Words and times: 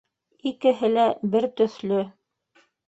Икеһе 0.51 0.89
лә 0.95 1.05
бер 1.37 1.49
төҫлө. 1.61 2.05